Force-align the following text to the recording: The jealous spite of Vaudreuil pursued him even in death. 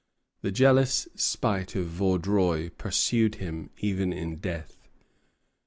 The 0.41 0.51
jealous 0.51 1.07
spite 1.13 1.75
of 1.75 1.85
Vaudreuil 1.85 2.71
pursued 2.75 3.35
him 3.35 3.69
even 3.77 4.11
in 4.11 4.37
death. 4.37 4.89